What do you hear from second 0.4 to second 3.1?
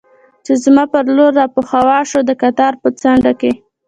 چې زما پر لور را په هوا شو، د قطار په